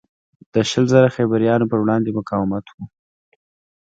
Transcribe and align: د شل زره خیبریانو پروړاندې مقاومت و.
د 0.53 0.55
شل 0.69 0.85
زره 0.93 1.09
خیبریانو 1.15 1.69
پروړاندې 1.71 2.15
مقاومت 2.17 2.65
و. 2.71 2.77